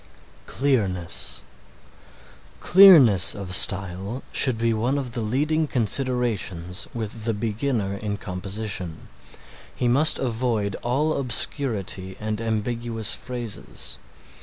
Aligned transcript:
CLEARNESS 0.47 1.43
Clearness 2.59 3.35
of 3.35 3.53
style 3.53 4.23
should 4.31 4.57
be 4.57 4.73
one 4.73 4.97
of 4.97 5.11
the 5.11 5.21
leading 5.21 5.67
considerations 5.67 6.87
with 6.91 7.25
the 7.25 7.35
beginner 7.35 7.97
in 7.97 8.17
composition. 8.17 9.09
He 9.75 9.87
must 9.87 10.17
avoid 10.17 10.73
all 10.81 11.15
obscurity 11.19 12.17
and 12.19 12.41
ambiguous 12.41 13.13
phrases. 13.13 13.99